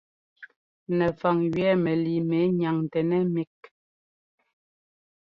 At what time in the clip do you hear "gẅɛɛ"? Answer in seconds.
1.53-1.73